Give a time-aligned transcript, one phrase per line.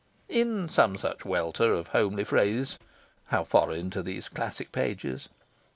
[0.29, 2.79] In some such welter of homely phrase
[3.25, 5.29] (how foreign to these classic pages!)